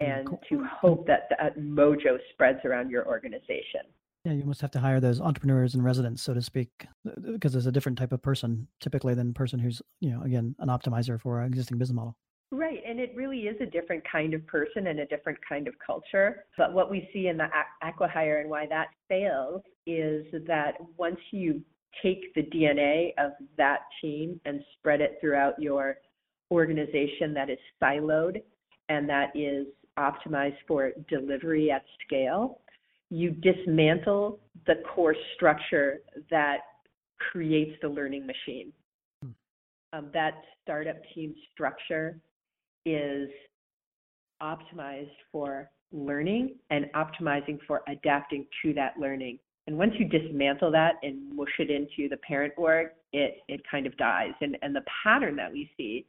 and 0.00 0.26
cool. 0.26 0.40
to 0.48 0.64
hope 0.64 1.06
that 1.06 1.28
that 1.30 1.38
uh, 1.40 1.50
mojo 1.60 2.18
spreads 2.32 2.58
around 2.64 2.90
your 2.90 3.06
organization. 3.06 3.82
Yeah, 4.24 4.32
you 4.32 4.44
must 4.44 4.60
have 4.62 4.72
to 4.72 4.80
hire 4.80 4.98
those 4.98 5.20
entrepreneurs 5.20 5.74
and 5.74 5.84
residents, 5.84 6.20
so 6.20 6.34
to 6.34 6.42
speak, 6.42 6.68
uh, 7.06 7.10
uh, 7.10 7.32
because 7.32 7.52
there's 7.52 7.66
a 7.66 7.72
different 7.72 7.98
type 7.98 8.10
of 8.10 8.20
person 8.20 8.66
typically 8.80 9.14
than 9.14 9.30
a 9.30 9.32
person 9.32 9.60
who's, 9.60 9.80
you 10.00 10.10
know, 10.10 10.22
again, 10.22 10.56
an 10.58 10.68
optimizer 10.68 11.20
for 11.20 11.40
an 11.40 11.46
existing 11.46 11.78
business 11.78 11.94
model. 11.94 12.16
Right, 12.52 12.80
and 12.84 12.98
it 12.98 13.12
really 13.14 13.42
is 13.42 13.56
a 13.60 13.66
different 13.66 14.02
kind 14.10 14.34
of 14.34 14.44
person 14.46 14.88
and 14.88 14.98
a 14.98 15.06
different 15.06 15.38
kind 15.48 15.68
of 15.68 15.74
culture. 15.84 16.44
But 16.58 16.72
what 16.72 16.90
we 16.90 17.08
see 17.12 17.28
in 17.28 17.36
the 17.36 17.46
acqui-hire 17.82 18.40
and 18.40 18.50
why 18.50 18.66
that 18.66 18.88
fails 19.08 19.62
is 19.86 20.26
that 20.48 20.72
once 20.96 21.20
you 21.30 21.62
take 22.02 22.34
the 22.34 22.42
DNA 22.42 23.12
of 23.18 23.32
that 23.56 23.80
team 24.00 24.40
and 24.44 24.60
spread 24.78 25.00
it 25.00 25.18
throughout 25.20 25.60
your 25.60 25.98
organization 26.50 27.32
that 27.34 27.50
is 27.50 27.58
siloed 27.80 28.42
and 28.88 29.08
that 29.08 29.30
is 29.36 29.66
optimized 29.96 30.56
for 30.66 30.90
delivery 31.08 31.70
at 31.70 31.84
scale, 32.04 32.60
you 33.10 33.30
dismantle 33.30 34.40
the 34.66 34.74
core 34.92 35.14
structure 35.36 36.00
that 36.30 36.58
creates 37.18 37.76
the 37.80 37.88
learning 37.88 38.26
machine. 38.26 38.72
Hmm. 39.22 39.30
Um, 39.92 40.10
that 40.14 40.34
startup 40.64 40.96
team 41.14 41.34
structure 41.52 42.20
is 42.84 43.28
optimized 44.42 45.10
for 45.30 45.70
learning 45.92 46.56
and 46.70 46.86
optimizing 46.94 47.58
for 47.66 47.82
adapting 47.88 48.46
to 48.62 48.72
that 48.74 48.94
learning. 48.98 49.38
And 49.66 49.76
once 49.76 49.92
you 49.98 50.08
dismantle 50.08 50.70
that 50.72 50.94
and 51.02 51.34
mush 51.34 51.52
it 51.58 51.70
into 51.70 52.08
the 52.08 52.16
parent 52.18 52.54
org, 52.56 52.88
it 53.12 53.38
it 53.48 53.60
kind 53.70 53.86
of 53.86 53.96
dies. 53.96 54.32
And 54.40 54.56
and 54.62 54.74
the 54.74 54.84
pattern 55.02 55.36
that 55.36 55.52
we 55.52 55.70
see 55.76 56.06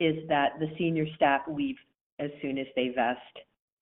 is 0.00 0.16
that 0.28 0.58
the 0.60 0.68
senior 0.78 1.06
staff 1.16 1.42
leave 1.48 1.76
as 2.18 2.30
soon 2.40 2.58
as 2.58 2.66
they 2.76 2.88
vest, 2.88 3.20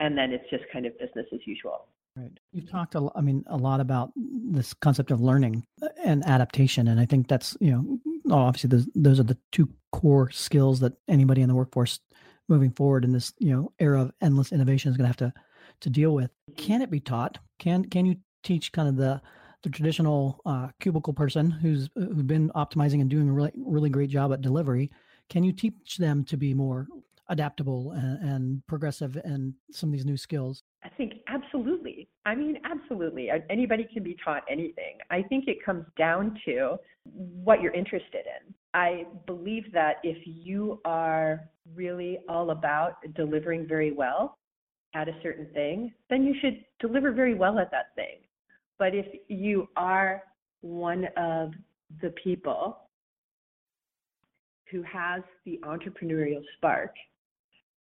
and 0.00 0.16
then 0.16 0.32
it's 0.32 0.48
just 0.50 0.64
kind 0.72 0.86
of 0.86 0.98
business 0.98 1.26
as 1.32 1.40
usual. 1.44 1.86
Right. 2.16 2.32
You've 2.52 2.70
talked 2.70 2.94
a, 2.94 3.08
I 3.14 3.20
mean, 3.20 3.44
a 3.46 3.58
lot 3.58 3.80
about 3.80 4.10
this 4.16 4.72
concept 4.72 5.10
of 5.10 5.20
learning 5.20 5.66
uh, 5.82 5.88
and 6.02 6.24
adaptation, 6.24 6.88
and 6.88 6.98
I 6.98 7.04
think 7.04 7.28
that's 7.28 7.56
you 7.60 7.70
know 7.70 8.34
obviously 8.34 8.68
those 8.68 8.88
those 8.94 9.20
are 9.20 9.24
the 9.24 9.36
two 9.52 9.68
core 9.92 10.30
skills 10.30 10.80
that 10.80 10.94
anybody 11.08 11.42
in 11.42 11.48
the 11.48 11.54
workforce 11.54 12.00
moving 12.48 12.70
forward 12.70 13.04
in 13.04 13.12
this 13.12 13.32
you 13.38 13.50
know 13.50 13.72
era 13.78 14.02
of 14.02 14.12
endless 14.20 14.52
innovation 14.52 14.90
is 14.90 14.96
going 14.96 15.04
to 15.04 15.08
have 15.08 15.32
to 15.32 15.32
to 15.80 15.90
deal 15.90 16.12
with. 16.14 16.30
Can 16.56 16.82
it 16.82 16.90
be 16.90 17.00
taught? 17.00 17.38
Can 17.58 17.84
can 17.84 18.06
you 18.06 18.16
teach 18.42 18.72
kind 18.72 18.88
of 18.88 18.96
the 18.96 19.20
the 19.62 19.70
traditional 19.70 20.40
uh, 20.46 20.68
cubicle 20.80 21.12
person 21.12 21.50
who's 21.50 21.88
who's 21.94 22.22
been 22.22 22.50
optimizing 22.50 23.00
and 23.00 23.10
doing 23.10 23.28
a 23.28 23.32
really 23.32 23.52
really 23.56 23.90
great 23.90 24.10
job 24.10 24.32
at 24.32 24.40
delivery? 24.40 24.90
Can 25.28 25.42
you 25.42 25.52
teach 25.52 25.96
them 25.96 26.24
to 26.24 26.36
be 26.36 26.54
more 26.54 26.86
adaptable 27.28 27.90
and, 27.92 28.22
and 28.22 28.66
progressive 28.66 29.16
and 29.24 29.54
some 29.72 29.88
of 29.88 29.92
these 29.92 30.06
new 30.06 30.16
skills? 30.16 30.62
I 30.84 30.88
think 30.90 31.14
absolutely. 31.28 32.08
I 32.26 32.34
mean, 32.34 32.58
absolutely. 32.64 33.30
Anybody 33.48 33.88
can 33.90 34.02
be 34.02 34.16
taught 34.22 34.42
anything. 34.50 34.98
I 35.10 35.22
think 35.22 35.46
it 35.46 35.64
comes 35.64 35.86
down 35.96 36.38
to 36.44 36.76
what 37.14 37.62
you're 37.62 37.72
interested 37.72 38.26
in. 38.26 38.52
I 38.74 39.06
believe 39.26 39.72
that 39.72 39.98
if 40.02 40.18
you 40.26 40.80
are 40.84 41.48
really 41.74 42.18
all 42.28 42.50
about 42.50 42.96
delivering 43.14 43.66
very 43.68 43.92
well 43.92 44.38
at 44.94 45.08
a 45.08 45.12
certain 45.22 45.46
thing, 45.54 45.94
then 46.10 46.24
you 46.24 46.34
should 46.40 46.64
deliver 46.80 47.12
very 47.12 47.34
well 47.34 47.60
at 47.60 47.70
that 47.70 47.94
thing. 47.94 48.18
But 48.78 48.94
if 48.94 49.06
you 49.28 49.68
are 49.76 50.24
one 50.62 51.06
of 51.16 51.52
the 52.02 52.10
people 52.22 52.78
who 54.70 54.82
has 54.82 55.22
the 55.44 55.60
entrepreneurial 55.62 56.42
spark 56.56 56.92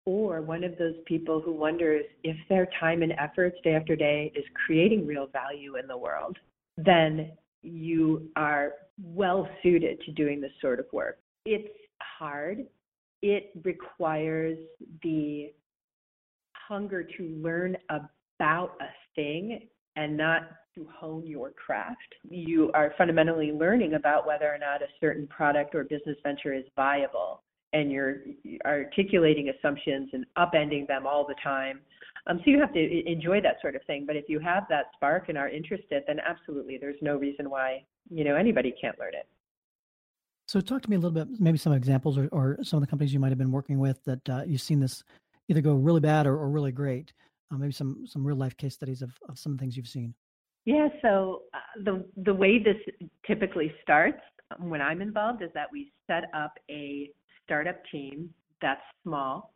or 0.07 0.41
one 0.41 0.63
of 0.63 0.79
those 0.79 0.95
people 1.05 1.41
who 1.41 1.53
wonders 1.53 2.05
if 2.23 2.37
their 2.49 2.69
time 2.79 3.03
and 3.03 3.13
efforts 3.19 3.57
day 3.63 3.75
after 3.75 3.97
day 3.97 4.33
is 4.35 4.45
creating 4.65 5.07
real 5.07 5.27
value 5.27 5.77
in 5.77 5.87
the 5.89 5.97
world, 5.97 6.39
then 6.77 7.33
you 7.63 8.29
are 8.37 8.75
well 9.03 9.49
suited 9.63 10.01
to 10.03 10.13
doing 10.13 10.41
this 10.41 10.53
sort 10.61 10.79
of 10.79 10.87
work. 10.93 11.19
It's 11.45 11.69
hard. 12.01 12.67
It 13.23 13.51
requires 13.65 14.57
the 15.03 15.53
hunger 16.55 17.03
to 17.03 17.23
learn 17.43 17.77
about 17.91 18.77
a 18.81 18.89
thing 19.15 19.69
and 19.97 20.17
not 20.17 20.43
to 20.77 20.87
hone 20.95 21.27
your 21.27 21.51
craft. 21.53 22.15
You 22.29 22.71
are 22.75 22.95
fundamentally 22.99 23.51
learning 23.51 23.95
about 23.95 24.27
whether 24.27 24.47
or 24.47 24.59
not 24.59 24.83
a 24.83 24.87
certain 25.01 25.27
product 25.27 25.75
or 25.75 25.85
business 25.85 26.17
venture 26.23 26.53
is 26.53 26.65
viable 26.77 27.43
and 27.77 27.93
you're 27.93 28.17
articulating 28.65 29.51
assumptions 29.51 30.09
and 30.13 30.25
upending 30.39 30.87
them 30.87 31.07
all 31.07 31.27
the 31.27 31.35
time. 31.43 31.81
Um, 32.27 32.39
so 32.39 32.51
you 32.51 32.59
have 32.59 32.73
to 32.73 33.11
enjoy 33.11 33.41
that 33.43 33.57
sort 33.61 33.77
of 33.77 33.83
thing. 33.87 34.05
But 34.07 34.17
if 34.17 34.25
you 34.29 34.41
have 34.41 34.65
that 34.71 34.87
spark 34.95 35.29
and 35.29 35.37
are 35.37 35.49
interested, 35.49 36.03
then 36.07 36.19
absolutely, 36.27 36.79
there's 36.81 36.97
no 37.03 37.17
reason 37.17 37.51
why 37.51 37.85
you 38.11 38.25
know 38.25 38.35
anybody 38.35 38.75
can't 38.81 38.99
learn 38.99 39.15
it. 39.15 39.29
So 40.49 40.61
talk 40.61 40.83
to 40.83 40.91
me 40.91 40.97
a 40.97 40.99
little 40.99 41.11
bit, 41.11 41.29
maybe 41.41 41.59
some 41.59 41.73
examples 41.73 42.17
or, 42.17 42.29
or 42.31 42.59
some 42.63 42.77
of 42.79 42.81
the 42.81 42.87
companies 42.87 43.13
you 43.13 43.19
might 43.19 43.31
have 43.31 43.39
been 43.39 43.51
working 43.51 43.79
with 43.79 44.03
that 44.05 44.29
uh, 44.29 44.43
you've 44.47 44.61
seen 44.61 44.79
this 44.79 45.03
either 45.49 45.61
go 45.61 45.75
really 45.75 46.01
bad 46.01 46.27
or, 46.27 46.35
or 46.37 46.49
really 46.49 46.73
great. 46.73 47.13
Uh, 47.53 47.59
maybe 47.59 47.73
some 47.73 48.07
some 48.07 48.27
real 48.27 48.37
life 48.37 48.57
case 48.57 48.75
studies 48.75 49.03
of, 49.03 49.13
of 49.29 49.39
some 49.39 49.59
things 49.59 49.77
you've 49.77 49.89
seen. 49.89 50.15
Yeah. 50.65 50.89
So 51.03 51.43
uh, 51.55 51.59
the 51.85 52.05
the 52.25 52.35
way 52.35 52.59
this 52.59 52.77
typically 53.27 53.73
starts 53.83 54.23
when 54.59 54.81
I'm 54.81 55.03
involved 55.03 55.43
is 55.43 55.51
that 55.55 55.69
we 55.71 55.93
set 56.07 56.25
up 56.35 56.55
a 56.71 57.11
startup 57.47 57.81
team 57.91 58.29
that's 58.61 58.81
small 59.03 59.55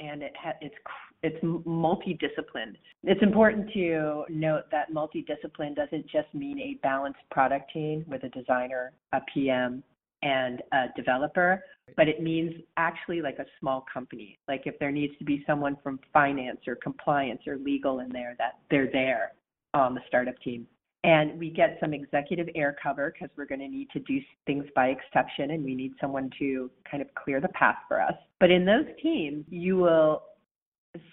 and 0.00 0.22
it 0.22 0.32
ha- 0.40 0.56
it's 0.60 0.74
it's 1.22 1.42
multidisciplined. 1.44 2.76
It's 3.02 3.22
important 3.22 3.72
to 3.72 4.24
note 4.28 4.64
that 4.70 4.92
multidiscipline 4.92 5.74
doesn't 5.74 6.06
just 6.06 6.32
mean 6.32 6.60
a 6.60 6.78
balanced 6.80 7.18
product 7.32 7.72
team 7.72 8.04
with 8.06 8.22
a 8.22 8.28
designer, 8.28 8.92
a 9.12 9.20
PM, 9.34 9.82
and 10.22 10.62
a 10.72 10.86
developer, 10.96 11.64
but 11.96 12.08
it 12.08 12.22
means 12.22 12.54
actually 12.76 13.20
like 13.20 13.38
a 13.40 13.46
small 13.58 13.84
company. 13.92 14.38
Like 14.46 14.62
if 14.66 14.78
there 14.78 14.92
needs 14.92 15.16
to 15.18 15.24
be 15.24 15.42
someone 15.46 15.76
from 15.82 15.98
finance 16.12 16.60
or 16.68 16.76
compliance 16.76 17.40
or 17.46 17.56
legal 17.56 17.98
in 18.00 18.10
there, 18.10 18.36
that 18.38 18.58
they're 18.70 18.90
there 18.92 19.32
on 19.74 19.94
the 19.94 20.00
startup 20.06 20.38
team 20.40 20.66
and 21.04 21.38
we 21.38 21.50
get 21.50 21.78
some 21.80 21.94
executive 21.94 22.48
air 22.54 22.76
cover 22.82 23.12
because 23.12 23.34
we're 23.36 23.46
going 23.46 23.60
to 23.60 23.68
need 23.68 23.88
to 23.90 24.00
do 24.00 24.18
things 24.46 24.64
by 24.74 24.88
exception 24.88 25.52
and 25.52 25.64
we 25.64 25.74
need 25.74 25.92
someone 26.00 26.30
to 26.38 26.70
kind 26.90 27.00
of 27.00 27.08
clear 27.14 27.40
the 27.40 27.48
path 27.48 27.76
for 27.86 28.00
us. 28.00 28.14
But 28.40 28.50
in 28.50 28.64
those 28.64 28.86
teams, 29.02 29.44
you 29.48 29.76
will 29.76 30.22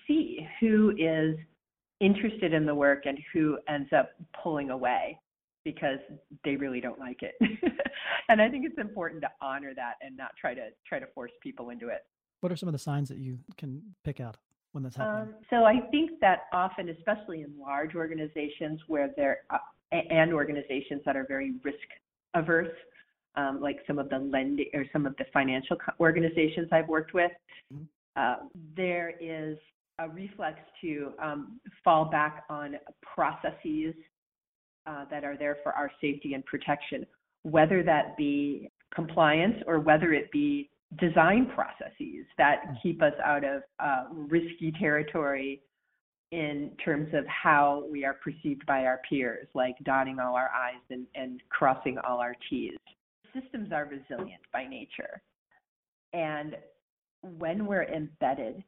see 0.07 0.47
who 0.59 0.93
is 0.97 1.37
interested 1.99 2.53
in 2.53 2.65
the 2.65 2.73
work 2.73 3.05
and 3.05 3.19
who 3.31 3.57
ends 3.69 3.89
up 3.95 4.11
pulling 4.41 4.71
away 4.71 5.19
because 5.63 5.99
they 6.43 6.55
really 6.55 6.81
don't 6.81 6.99
like 6.99 7.21
it. 7.21 7.35
and 8.29 8.41
I 8.41 8.49
think 8.49 8.65
it's 8.65 8.79
important 8.79 9.21
to 9.21 9.29
honor 9.41 9.73
that 9.75 9.93
and 10.01 10.17
not 10.17 10.31
try 10.39 10.53
to 10.53 10.69
try 10.87 10.99
to 10.99 11.07
force 11.13 11.31
people 11.41 11.69
into 11.69 11.89
it. 11.89 12.05
What 12.41 12.51
are 12.51 12.55
some 12.55 12.69
of 12.69 12.73
the 12.73 12.79
signs 12.79 13.09
that 13.09 13.17
you 13.17 13.39
can 13.57 13.81
pick 14.03 14.19
out? 14.19 14.37
when 14.75 14.83
that's 14.83 14.97
happening? 14.97 15.33
Um, 15.33 15.35
so 15.49 15.63
I 15.63 15.79
think 15.89 16.19
that 16.19 16.47
often, 16.53 16.89
especially 16.89 17.41
in 17.41 17.53
large 17.57 17.95
organizations 17.95 18.81
where 18.87 19.09
there 19.15 19.39
uh, 19.49 19.57
and 19.91 20.33
organizations 20.33 21.01
that 21.05 21.15
are 21.15 21.25
very 21.27 21.53
risk 21.63 21.77
averse, 22.33 22.75
um, 23.35 23.59
like 23.61 23.77
some 23.87 23.99
of 23.99 24.09
the 24.09 24.19
lending 24.19 24.67
or 24.73 24.85
some 24.91 25.05
of 25.05 25.15
the 25.17 25.25
financial 25.33 25.77
organizations 25.99 26.67
I've 26.71 26.87
worked 26.87 27.13
with, 27.13 27.31
mm-hmm. 27.73 27.83
uh, 28.15 28.47
there 28.75 29.13
is 29.19 29.57
a 29.99 30.09
reflex 30.09 30.59
to 30.81 31.13
um, 31.21 31.59
fall 31.83 32.05
back 32.05 32.43
on 32.49 32.75
processes 33.01 33.93
uh, 34.87 35.05
that 35.09 35.23
are 35.23 35.37
there 35.37 35.57
for 35.63 35.71
our 35.73 35.91
safety 36.01 36.33
and 36.33 36.45
protection, 36.45 37.05
whether 37.43 37.81
that 37.83 38.17
be 38.17 38.69
compliance 38.93 39.55
or 39.67 39.79
whether 39.79 40.13
it 40.13 40.31
be 40.31 40.69
design 40.99 41.49
processes 41.53 42.25
that 42.37 42.61
mm. 42.67 42.75
keep 42.81 43.01
us 43.01 43.13
out 43.23 43.43
of 43.43 43.63
uh, 43.79 44.05
risky 44.11 44.71
territory 44.79 45.61
in 46.31 46.71
terms 46.83 47.13
of 47.13 47.25
how 47.27 47.83
we 47.91 48.03
are 48.03 48.15
perceived 48.15 48.65
by 48.65 48.85
our 48.85 49.01
peers, 49.07 49.47
like 49.53 49.75
dotting 49.83 50.19
all 50.19 50.35
our 50.35 50.49
I's 50.49 50.81
and, 50.89 51.05
and 51.15 51.41
crossing 51.49 51.97
all 51.99 52.19
our 52.19 52.35
T's. 52.49 52.73
Systems 53.33 53.71
are 53.71 53.85
resilient 53.85 54.41
by 54.51 54.65
nature. 54.65 55.21
And 56.13 56.55
when 57.21 57.65
we're 57.65 57.85
embedded 57.85 58.63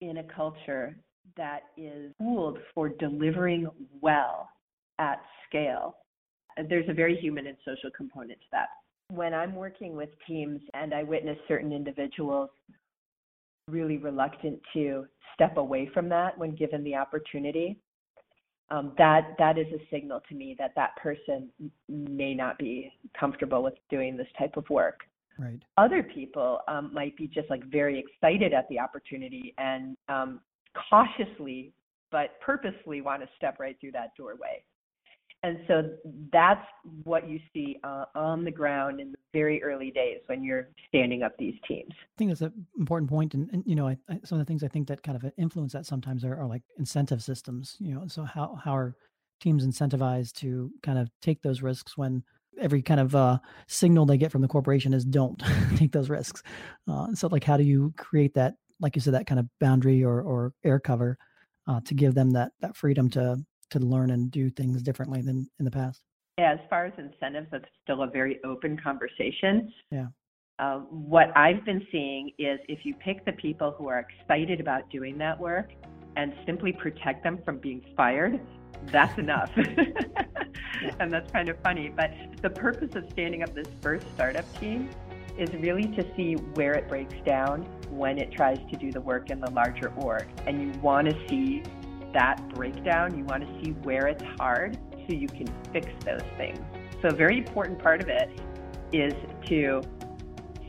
in 0.00 0.18
a 0.18 0.24
culture 0.24 0.96
that 1.36 1.60
is 1.76 2.12
tooled 2.18 2.58
for 2.74 2.88
delivering 2.88 3.68
well 4.00 4.48
at 4.98 5.20
scale, 5.48 5.96
there's 6.68 6.88
a 6.88 6.94
very 6.94 7.16
human 7.16 7.46
and 7.46 7.56
social 7.64 7.90
component 7.96 8.40
to 8.40 8.46
that. 8.52 8.68
When 9.10 9.34
I'm 9.34 9.54
working 9.54 9.96
with 9.96 10.08
teams 10.26 10.60
and 10.74 10.94
I 10.94 11.02
witness 11.02 11.36
certain 11.48 11.72
individuals 11.72 12.50
really 13.70 13.98
reluctant 13.98 14.60
to 14.74 15.06
step 15.34 15.56
away 15.56 15.90
from 15.92 16.08
that 16.08 16.36
when 16.36 16.54
given 16.54 16.84
the 16.84 16.94
opportunity, 16.94 17.78
um, 18.70 18.92
that 18.98 19.34
that 19.38 19.58
is 19.58 19.66
a 19.72 19.80
signal 19.90 20.20
to 20.28 20.34
me 20.34 20.54
that 20.58 20.72
that 20.76 20.96
person 20.96 21.50
may 21.88 22.34
not 22.34 22.58
be 22.58 22.92
comfortable 23.18 23.62
with 23.62 23.74
doing 23.88 24.16
this 24.16 24.28
type 24.38 24.56
of 24.56 24.68
work. 24.70 25.00
Right. 25.38 25.58
Other 25.76 26.02
people 26.02 26.60
um, 26.68 26.90
might 26.92 27.16
be 27.16 27.26
just 27.26 27.48
like 27.50 27.64
very 27.64 27.98
excited 27.98 28.52
at 28.52 28.68
the 28.68 28.78
opportunity 28.78 29.54
and 29.58 29.96
um, 30.08 30.40
cautiously 30.88 31.72
but 32.10 32.40
purposely 32.40 33.00
want 33.00 33.22
to 33.22 33.28
step 33.36 33.58
right 33.60 33.76
through 33.80 33.92
that 33.92 34.14
doorway. 34.16 34.62
And 35.42 35.58
so 35.66 35.90
that's 36.32 36.66
what 37.04 37.28
you 37.28 37.40
see 37.54 37.78
uh, 37.82 38.04
on 38.14 38.44
the 38.44 38.50
ground 38.50 39.00
in 39.00 39.12
the 39.12 39.18
very 39.32 39.62
early 39.62 39.90
days 39.90 40.18
when 40.26 40.44
you're 40.44 40.68
standing 40.88 41.22
up 41.22 41.32
these 41.38 41.54
teams. 41.66 41.92
I 41.92 42.18
think 42.18 42.30
that's 42.30 42.42
an 42.42 42.66
important 42.78 43.08
point, 43.08 43.32
and, 43.32 43.48
and 43.52 43.62
you 43.66 43.74
know, 43.74 43.88
I, 43.88 43.96
I, 44.10 44.20
some 44.22 44.38
of 44.38 44.44
the 44.44 44.50
things 44.50 44.62
I 44.62 44.68
think 44.68 44.88
that 44.88 45.02
kind 45.02 45.16
of 45.16 45.32
influence 45.38 45.72
that 45.72 45.86
sometimes 45.86 46.24
are, 46.26 46.38
are 46.38 46.46
like 46.46 46.62
incentive 46.78 47.22
systems. 47.22 47.76
You 47.80 47.94
know, 47.94 48.06
so 48.06 48.24
how 48.24 48.58
how 48.62 48.76
are 48.76 48.96
teams 49.40 49.66
incentivized 49.66 50.34
to 50.34 50.70
kind 50.82 50.98
of 50.98 51.10
take 51.22 51.40
those 51.40 51.62
risks 51.62 51.96
when 51.96 52.22
every 52.60 52.82
kind 52.82 53.00
of 53.00 53.14
uh, 53.14 53.38
signal 53.66 54.04
they 54.04 54.18
get 54.18 54.30
from 54.30 54.42
the 54.42 54.48
corporation 54.48 54.92
is 54.92 55.06
don't 55.06 55.42
take 55.76 55.92
those 55.92 56.10
risks. 56.10 56.42
Uh, 56.86 57.14
so, 57.14 57.28
like, 57.28 57.44
how 57.44 57.56
do 57.56 57.64
you 57.64 57.94
create 57.96 58.34
that, 58.34 58.56
like 58.78 58.94
you 58.94 59.00
said, 59.00 59.14
that 59.14 59.26
kind 59.26 59.40
of 59.40 59.46
boundary 59.58 60.04
or 60.04 60.20
or 60.20 60.52
air 60.64 60.78
cover 60.78 61.16
uh, 61.66 61.80
to 61.86 61.94
give 61.94 62.14
them 62.14 62.30
that 62.32 62.52
that 62.60 62.76
freedom 62.76 63.08
to 63.10 63.38
to 63.70 63.78
learn 63.78 64.10
and 64.10 64.30
do 64.30 64.50
things 64.50 64.82
differently 64.82 65.22
than 65.22 65.48
in 65.58 65.64
the 65.64 65.70
past? 65.70 66.02
Yeah, 66.38 66.52
as 66.52 66.60
far 66.68 66.86
as 66.86 66.92
incentives, 66.96 67.48
that's 67.50 67.64
still 67.82 68.02
a 68.02 68.06
very 68.06 68.40
open 68.44 68.78
conversation. 68.82 69.72
Yeah. 69.90 70.06
Uh, 70.58 70.78
what 70.90 71.36
I've 71.36 71.64
been 71.64 71.86
seeing 71.90 72.32
is 72.38 72.60
if 72.68 72.84
you 72.84 72.94
pick 72.94 73.24
the 73.24 73.32
people 73.32 73.74
who 73.76 73.88
are 73.88 74.00
excited 74.00 74.60
about 74.60 74.90
doing 74.90 75.16
that 75.18 75.38
work 75.38 75.70
and 76.16 76.34
simply 76.44 76.72
protect 76.72 77.24
them 77.24 77.38
from 77.44 77.58
being 77.58 77.82
fired, 77.96 78.40
that's 78.86 79.18
enough. 79.18 79.50
and 81.00 81.12
that's 81.12 81.30
kind 81.30 81.48
of 81.48 81.58
funny. 81.62 81.92
But 81.94 82.10
the 82.42 82.50
purpose 82.50 82.94
of 82.94 83.04
standing 83.10 83.42
up 83.42 83.54
this 83.54 83.68
first 83.80 84.06
startup 84.14 84.44
team 84.60 84.90
is 85.38 85.50
really 85.54 85.86
to 85.88 86.04
see 86.16 86.34
where 86.34 86.74
it 86.74 86.88
breaks 86.88 87.14
down 87.24 87.62
when 87.90 88.18
it 88.18 88.32
tries 88.32 88.58
to 88.70 88.76
do 88.76 88.92
the 88.92 89.00
work 89.00 89.30
in 89.30 89.40
the 89.40 89.50
larger 89.50 89.92
org. 89.96 90.26
And 90.46 90.60
you 90.60 90.80
want 90.80 91.08
to 91.08 91.28
see 91.28 91.62
that 92.12 92.48
breakdown. 92.54 93.16
You 93.16 93.24
want 93.24 93.42
to 93.42 93.64
see 93.64 93.72
where 93.82 94.06
it's 94.06 94.22
hard 94.38 94.78
so 94.92 95.14
you 95.14 95.28
can 95.28 95.46
fix 95.72 95.88
those 96.04 96.22
things. 96.36 96.58
So, 97.02 97.08
a 97.08 97.14
very 97.14 97.38
important 97.38 97.78
part 97.78 98.02
of 98.02 98.08
it 98.08 98.28
is 98.92 99.14
to 99.46 99.82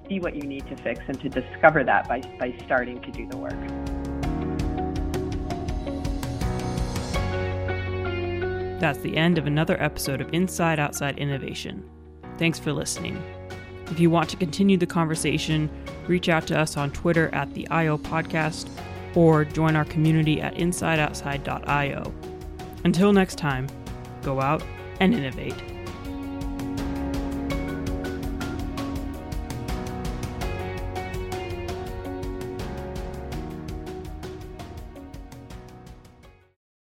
see 0.08 0.20
what 0.20 0.36
you 0.36 0.44
need 0.44 0.68
to 0.68 0.76
fix 0.78 1.02
and 1.08 1.20
to 1.22 1.30
discover 1.30 1.84
that 1.84 2.08
by, 2.08 2.22
by 2.40 2.56
starting 2.66 3.02
to 3.02 3.12
do 3.12 3.28
the 3.28 3.38
work. 3.38 3.52
That's 8.80 9.00
the 9.00 9.16
end 9.16 9.38
of 9.38 9.46
another 9.46 9.82
episode 9.82 10.22
of 10.22 10.34
Inside 10.34 10.80
Outside 10.80 11.20
Innovation. 11.20 11.88
Thanks 12.38 12.58
for 12.58 12.74
listening. 12.74 13.22
If 13.92 14.00
you 14.00 14.10
want 14.10 14.30
to 14.30 14.38
continue 14.38 14.78
the 14.78 14.88
conversation, 14.88 15.70
reach 16.08 16.30
out 16.30 16.48
to 16.48 16.58
us 16.58 16.78
on 16.78 16.92
Twitter 16.92 17.30
at 17.36 17.54
the 17.54 17.68
IO 17.70 17.98
Podcast 17.98 18.70
or 19.16 19.46
join 19.46 19.76
our 19.76 19.86
community 19.86 20.42
at 20.42 20.56
insideoutside.io. 20.56 22.14
Until 22.84 23.14
next 23.14 23.38
time, 23.38 23.68
go 24.24 24.42
out 24.42 24.64
and 25.00 25.14
innovate. 25.14 25.71